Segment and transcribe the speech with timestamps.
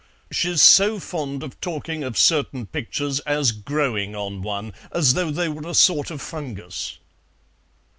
[0.31, 5.47] "She's so fond of talking of certain pictures as 'growing on one,' as though they
[5.47, 6.97] were a sort of fungus."